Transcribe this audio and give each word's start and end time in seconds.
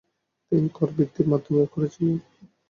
তিনি 0.51 0.67
কর 0.69 0.89
বৃদ্ধির 0.95 1.27
মাধ্যমে 1.27 1.63
করেছিলেন। 1.73 2.17